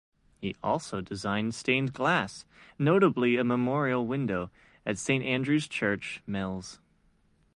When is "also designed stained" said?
0.63-1.93